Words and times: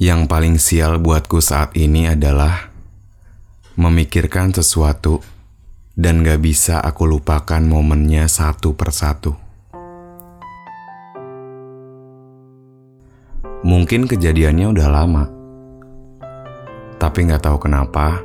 Yang 0.00 0.32
paling 0.32 0.56
sial 0.56 0.96
buatku 0.96 1.44
saat 1.44 1.76
ini 1.76 2.08
adalah 2.08 2.72
memikirkan 3.76 4.48
sesuatu 4.48 5.20
dan 5.92 6.24
gak 6.24 6.40
bisa 6.40 6.80
aku 6.80 7.04
lupakan 7.04 7.60
momennya 7.60 8.24
satu 8.24 8.72
persatu. 8.72 9.36
Mungkin 13.60 14.08
kejadiannya 14.08 14.72
udah 14.72 14.88
lama, 14.88 15.24
tapi 16.96 17.28
gak 17.28 17.44
tahu 17.44 17.68
kenapa, 17.68 18.24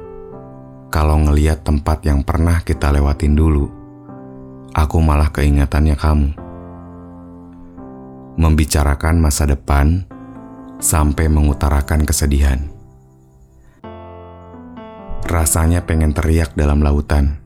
kalau 0.87 1.27
ngeliat 1.27 1.67
tempat 1.67 2.07
yang 2.07 2.23
pernah 2.23 2.63
kita 2.63 2.87
lewatin 2.95 3.35
dulu, 3.35 3.67
aku 4.71 5.03
malah 5.03 5.27
keingatannya 5.27 5.99
kamu. 5.99 6.29
Membicarakan 8.39 9.19
masa 9.19 9.43
depan, 9.43 10.14
sampai 10.79 11.31
mengutarakan 11.31 12.03
kesedihan. 12.03 12.59
Rasanya 15.25 15.81
pengen 15.81 16.13
teriak 16.13 16.53
dalam 16.53 16.85
lautan, 16.85 17.41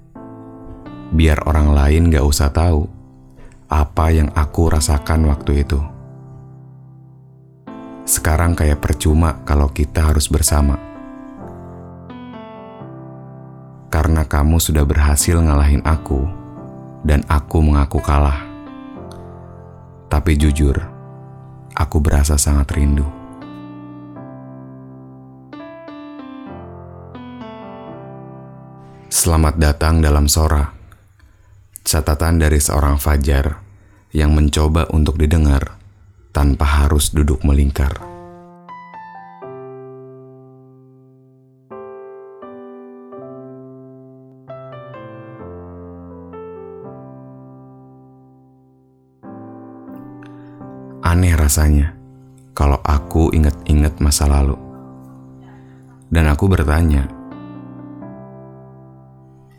biar 1.16 1.48
orang 1.48 1.72
lain 1.72 2.12
gak 2.12 2.28
usah 2.28 2.52
tahu 2.52 2.86
apa 3.70 4.06
yang 4.10 4.30
aku 4.34 4.68
rasakan 4.68 5.30
waktu 5.30 5.64
itu. 5.64 5.80
Sekarang 8.10 8.58
kayak 8.58 8.82
percuma 8.82 9.38
kalau 9.46 9.70
kita 9.70 10.10
harus 10.10 10.26
bersama. 10.26 10.82
Karena 13.94 14.26
kamu 14.26 14.58
sudah 14.58 14.82
berhasil 14.86 15.38
ngalahin 15.38 15.86
aku, 15.86 16.26
dan 17.06 17.22
aku 17.30 17.62
mengaku 17.62 18.02
kalah. 18.02 18.42
Tapi 20.10 20.34
jujur, 20.38 20.78
aku 21.78 21.98
berasa 22.02 22.34
sangat 22.38 22.74
rindu. 22.74 23.19
Selamat 29.10 29.58
datang 29.58 30.06
dalam 30.06 30.30
Sora. 30.30 30.70
Catatan 31.82 32.38
dari 32.38 32.62
seorang 32.62 33.02
fajar 33.02 33.58
yang 34.14 34.38
mencoba 34.38 34.86
untuk 34.94 35.18
didengar 35.18 35.82
tanpa 36.30 36.86
harus 36.86 37.10
duduk 37.10 37.42
melingkar. 37.42 37.90
Aneh 51.02 51.34
rasanya 51.34 51.98
kalau 52.54 52.78
aku 52.86 53.34
inget-inget 53.34 53.98
masa 53.98 54.30
lalu. 54.30 54.54
Dan 56.14 56.30
aku 56.30 56.46
bertanya, 56.46 57.19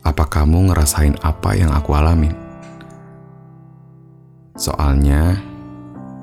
apa 0.01 0.25
kamu 0.25 0.73
ngerasain 0.73 1.13
apa 1.21 1.53
yang 1.53 1.69
aku 1.69 1.93
alamin? 1.93 2.33
Soalnya, 4.57 5.37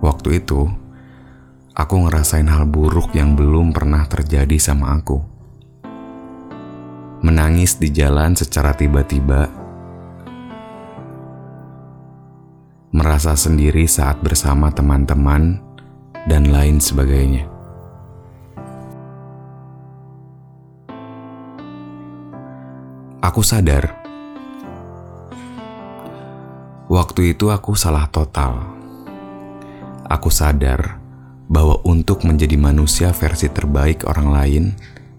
waktu 0.02 0.42
itu 0.42 0.66
aku 1.74 1.94
ngerasain 2.06 2.46
hal 2.46 2.66
buruk 2.66 3.14
yang 3.14 3.38
belum 3.38 3.70
pernah 3.70 4.06
terjadi 4.10 4.58
sama 4.58 4.98
aku. 4.98 5.22
Menangis 7.22 7.78
di 7.78 7.90
jalan 7.90 8.34
secara 8.38 8.74
tiba-tiba, 8.74 9.50
merasa 12.94 13.34
sendiri 13.34 13.86
saat 13.90 14.22
bersama 14.22 14.70
teman-teman, 14.70 15.58
dan 16.30 16.50
lain 16.50 16.78
sebagainya. 16.78 17.57
Aku 23.28 23.44
sadar, 23.44 23.92
waktu 26.88 27.36
itu 27.36 27.52
aku 27.52 27.76
salah 27.76 28.08
total. 28.08 28.56
Aku 30.08 30.32
sadar 30.32 30.96
bahwa 31.44 31.76
untuk 31.84 32.24
menjadi 32.24 32.56
manusia 32.56 33.12
versi 33.12 33.52
terbaik 33.52 34.08
orang 34.08 34.28
lain 34.32 34.64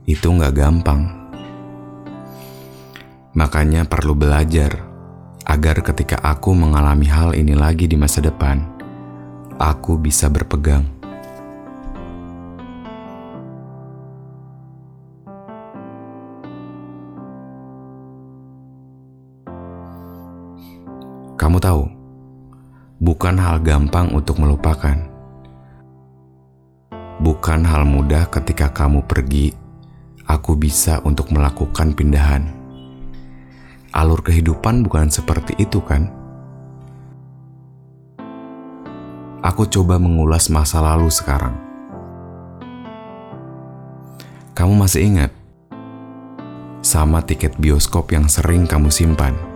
itu 0.09 0.25
nggak 0.25 0.57
gampang. 0.57 1.05
Makanya 3.37 3.85
perlu 3.85 4.17
belajar 4.17 4.89
agar 5.45 5.77
ketika 5.85 6.17
aku 6.17 6.57
mengalami 6.57 7.05
hal 7.05 7.37
ini 7.37 7.53
lagi 7.53 7.85
di 7.85 7.93
masa 7.93 8.25
depan, 8.25 8.57
aku 9.61 10.01
bisa 10.01 10.33
berpegang. 10.33 10.98
Tahu, 21.59 21.83
bukan 23.03 23.35
hal 23.35 23.59
gampang 23.59 24.15
untuk 24.15 24.39
melupakan. 24.39 24.95
Bukan 27.19 27.67
hal 27.67 27.83
mudah 27.83 28.31
ketika 28.31 28.71
kamu 28.71 29.03
pergi, 29.03 29.51
aku 30.23 30.55
bisa 30.55 31.03
untuk 31.03 31.35
melakukan 31.35 31.91
pindahan. 31.91 32.47
Alur 33.91 34.23
kehidupan 34.23 34.87
bukan 34.87 35.11
seperti 35.11 35.59
itu, 35.59 35.83
kan? 35.83 36.07
Aku 39.43 39.67
coba 39.67 39.99
mengulas 39.99 40.47
masa 40.47 40.79
lalu 40.79 41.11
sekarang. 41.11 41.59
Kamu 44.55 44.79
masih 44.79 45.11
ingat 45.11 45.35
sama 46.79 47.19
tiket 47.19 47.59
bioskop 47.59 48.15
yang 48.15 48.31
sering 48.31 48.63
kamu 48.63 48.87
simpan? 48.87 49.48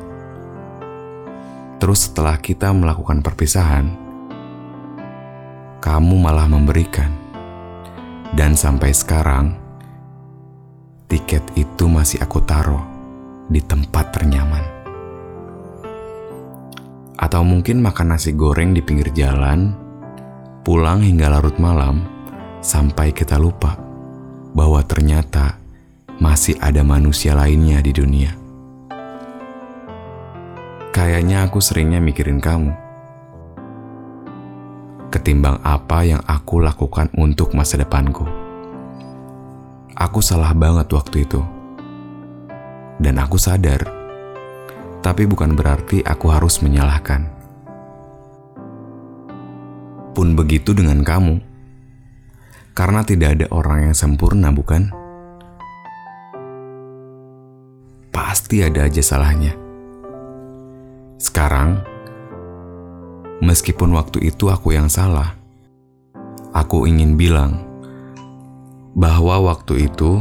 Terus 1.83 2.07
setelah 2.07 2.39
kita 2.39 2.71
melakukan 2.71 3.19
perpisahan, 3.19 3.91
kamu 5.83 6.15
malah 6.15 6.47
memberikan. 6.47 7.11
Dan 8.31 8.55
sampai 8.55 8.95
sekarang, 8.95 9.51
tiket 11.11 11.43
itu 11.59 11.91
masih 11.91 12.23
aku 12.23 12.39
taruh 12.47 12.79
di 13.51 13.59
tempat 13.59 14.15
ternyaman. 14.15 14.63
Atau 17.19 17.43
mungkin 17.43 17.83
makan 17.83 18.15
nasi 18.15 18.31
goreng 18.31 18.71
di 18.71 18.79
pinggir 18.79 19.11
jalan, 19.11 19.75
pulang 20.63 21.03
hingga 21.03 21.35
larut 21.35 21.59
malam, 21.59 21.99
sampai 22.63 23.11
kita 23.11 23.35
lupa 23.35 23.75
bahwa 24.55 24.79
ternyata 24.87 25.59
masih 26.15 26.55
ada 26.63 26.79
manusia 26.79 27.35
lainnya 27.35 27.83
di 27.83 27.91
dunia. 27.91 28.42
Kayaknya 31.03 31.43
aku 31.43 31.59
seringnya 31.59 31.99
mikirin 31.99 32.39
kamu. 32.39 32.71
Ketimbang 35.11 35.59
apa 35.59 36.07
yang 36.07 36.23
aku 36.23 36.63
lakukan 36.63 37.11
untuk 37.19 37.51
masa 37.51 37.75
depanku. 37.75 38.23
Aku 39.99 40.23
salah 40.23 40.55
banget 40.55 40.87
waktu 40.95 41.27
itu. 41.27 41.43
Dan 43.03 43.19
aku 43.19 43.35
sadar. 43.35 43.83
Tapi 45.03 45.27
bukan 45.27 45.59
berarti 45.59 46.07
aku 46.07 46.31
harus 46.31 46.63
menyalahkan. 46.63 47.27
Pun 50.15 50.39
begitu 50.39 50.71
dengan 50.71 51.03
kamu. 51.03 51.43
Karena 52.71 53.03
tidak 53.03 53.43
ada 53.43 53.51
orang 53.51 53.91
yang 53.91 53.95
sempurna, 53.99 54.55
bukan? 54.55 54.87
Pasti 58.07 58.63
ada 58.63 58.87
aja 58.87 59.03
salahnya 59.03 59.62
sekarang, 61.23 61.79
meskipun 63.39 63.95
waktu 63.95 64.27
itu 64.27 64.51
aku 64.51 64.75
yang 64.75 64.91
salah, 64.91 65.39
aku 66.51 66.83
ingin 66.83 67.15
bilang 67.15 67.63
bahwa 68.91 69.39
waktu 69.55 69.87
itu 69.87 70.19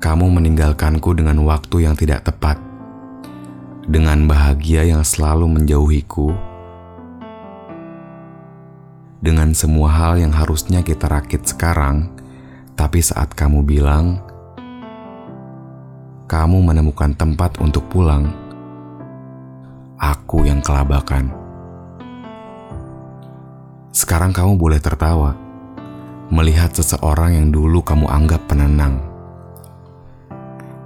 kamu 0.00 0.32
meninggalkanku 0.32 1.12
dengan 1.12 1.44
waktu 1.44 1.84
yang 1.84 1.92
tidak 1.92 2.24
tepat 2.24 2.56
dengan 3.84 4.24
bahagia 4.24 4.88
yang 4.88 5.04
selalu 5.04 5.44
menjauhiku, 5.60 6.32
dengan 9.20 9.52
semua 9.52 9.92
hal 9.92 10.24
yang 10.24 10.32
harusnya 10.32 10.80
kita 10.80 11.04
rakit 11.04 11.44
sekarang, 11.44 12.08
tapi 12.72 13.04
saat 13.04 13.28
kamu 13.36 13.60
bilang 13.60 14.24
kamu 16.24 16.64
menemukan 16.64 17.12
tempat 17.12 17.60
untuk 17.60 17.84
pulang, 17.92 18.43
aku 20.04 20.44
yang 20.44 20.60
kelabakan. 20.60 21.32
Sekarang 23.94 24.36
kamu 24.36 24.60
boleh 24.60 24.76
tertawa 24.82 25.32
melihat 26.28 26.76
seseorang 26.76 27.36
yang 27.36 27.48
dulu 27.48 27.80
kamu 27.80 28.04
anggap 28.10 28.44
penenang, 28.44 29.00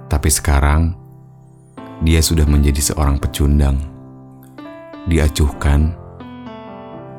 tapi 0.07 0.29
sekarang 0.31 0.95
dia 1.99 2.23
sudah 2.23 2.47
menjadi 2.47 2.93
seorang 2.93 3.19
pecundang, 3.19 3.75
diacuhkan, 5.09 5.91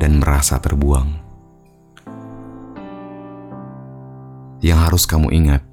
dan 0.00 0.20
merasa 0.20 0.56
terbuang. 0.56 1.20
Yang 4.60 4.78
harus 4.84 5.04
kamu 5.08 5.32
ingat 5.32 5.64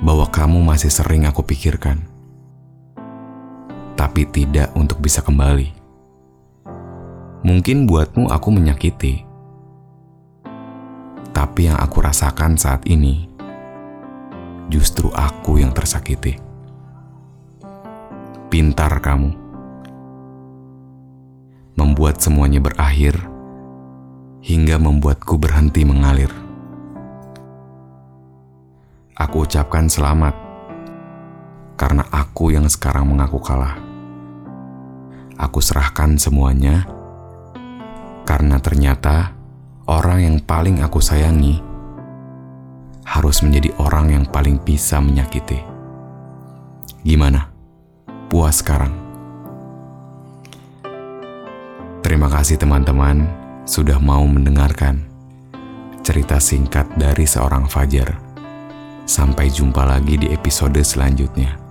bahwa 0.00 0.24
kamu 0.32 0.64
masih 0.64 0.88
sering 0.88 1.28
aku 1.28 1.44
pikirkan, 1.44 2.07
tapi 3.98 4.30
tidak 4.30 4.70
untuk 4.78 5.02
bisa 5.02 5.18
kembali. 5.18 5.74
Mungkin 7.42 7.90
buatmu 7.90 8.30
aku 8.30 8.48
menyakiti, 8.54 9.26
tapi 11.34 11.66
yang 11.66 11.78
aku 11.82 11.98
rasakan 11.98 12.54
saat 12.54 12.86
ini 12.86 13.26
justru 14.70 15.10
aku 15.10 15.58
yang 15.58 15.74
tersakiti 15.74 16.38
pintar 18.48 18.90
kamu. 18.98 19.36
Membuat 21.78 22.18
semuanya 22.18 22.58
berakhir 22.58 23.14
hingga 24.42 24.82
membuatku 24.82 25.38
berhenti 25.38 25.86
mengalir. 25.86 26.32
Aku 29.14 29.46
ucapkan 29.46 29.86
selamat 29.86 30.34
karena 31.78 32.02
aku 32.10 32.50
yang 32.50 32.66
sekarang 32.66 33.06
mengaku 33.06 33.38
kalah. 33.38 33.87
Aku 35.38 35.62
serahkan 35.62 36.18
semuanya 36.18 36.84
karena 38.26 38.58
ternyata 38.58 39.32
orang 39.86 40.18
yang 40.26 40.36
paling 40.42 40.82
aku 40.82 40.98
sayangi 40.98 41.62
harus 43.06 43.40
menjadi 43.40 43.72
orang 43.78 44.12
yang 44.12 44.24
paling 44.26 44.58
bisa 44.60 44.98
menyakiti. 45.00 45.62
Gimana? 47.06 47.58
puas 48.28 48.60
sekarang. 48.60 48.92
Terima 52.04 52.28
kasih 52.28 52.60
teman-teman 52.60 53.24
sudah 53.64 53.96
mau 53.98 54.22
mendengarkan 54.28 55.04
cerita 56.04 56.40
singkat 56.40 56.86
dari 56.96 57.24
seorang 57.24 57.68
Fajar. 57.68 58.16
Sampai 59.08 59.48
jumpa 59.48 59.88
lagi 59.88 60.20
di 60.20 60.28
episode 60.28 60.76
selanjutnya. 60.84 61.67